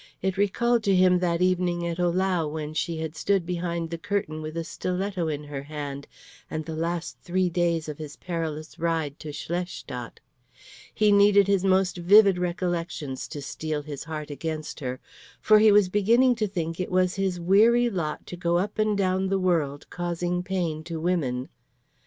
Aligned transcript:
It 0.19 0.35
recalled 0.35 0.83
to 0.85 0.95
him 0.95 1.19
that 1.19 1.43
evening 1.43 1.85
at 1.85 1.99
Ohlau 1.99 2.47
when 2.51 2.73
she 2.73 2.97
had 2.97 3.15
stood 3.15 3.45
behind 3.45 3.91
the 3.91 3.99
curtain 3.99 4.41
with 4.41 4.57
a 4.57 4.63
stiletto 4.63 5.27
in 5.27 5.43
her 5.43 5.61
hand, 5.61 6.07
and 6.49 6.65
the 6.65 6.71
three 7.21 7.43
last 7.45 7.53
days 7.53 7.87
of 7.87 7.99
his 7.99 8.15
perilous 8.15 8.79
ride 8.79 9.19
to 9.19 9.31
Schlestadt. 9.31 10.19
He 10.91 11.11
needed 11.11 11.45
his 11.45 11.63
most 11.63 11.97
vivid 11.97 12.39
recollections 12.39 13.27
to 13.27 13.43
steel 13.43 13.83
his 13.83 14.05
heart 14.05 14.31
against 14.31 14.79
her; 14.79 14.99
for 15.39 15.59
he 15.59 15.71
was 15.71 15.87
beginning 15.87 16.33
to 16.37 16.47
think 16.47 16.79
it 16.79 16.89
was 16.89 17.13
his 17.13 17.39
weary 17.39 17.87
lot 17.87 18.25
to 18.25 18.35
go 18.35 18.57
up 18.57 18.79
and 18.79 18.97
down 18.97 19.27
the 19.27 19.37
world 19.37 19.87
causing 19.91 20.41
pain 20.41 20.83
to 20.85 20.99
women. 20.99 21.47